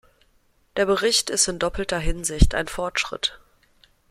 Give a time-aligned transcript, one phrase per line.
[0.77, 3.39] Der Bericht ist in doppelter Hinsicht ein Fortschritt.